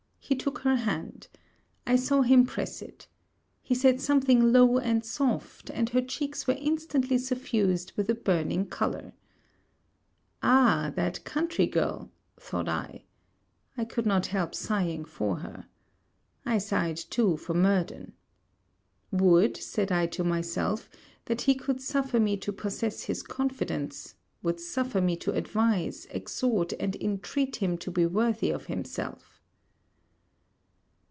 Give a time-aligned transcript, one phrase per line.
[0.23, 1.27] He took her hand.
[1.85, 3.09] I saw him press it.
[3.61, 8.67] He said something low and soft, and her cheeks were instantly suffused with a burning
[8.67, 9.11] colour.
[10.41, 12.11] Ah that country girl!
[12.39, 13.03] thought I.
[13.77, 15.65] I could not help sighing for her.
[16.45, 18.13] I sighed too for Murden.
[19.11, 20.87] 'Would,' said I to myself,
[21.25, 26.71] 'that he could suffer me to possess his confidence, would suffer me to advise, exhort,
[26.79, 29.39] and intreat him to be worthy of himself!'